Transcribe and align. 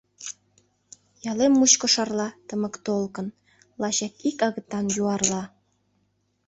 Ялем 1.31 1.53
мучко 1.59 1.87
шарла 1.93 2.27
тымык 2.47 2.75
толкын, 2.85 3.27
Лачак 3.81 4.13
ик 4.27 4.39
агытан 4.47 4.85
юарла. 5.01 5.43